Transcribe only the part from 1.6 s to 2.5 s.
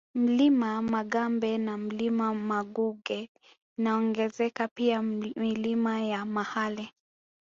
Mlima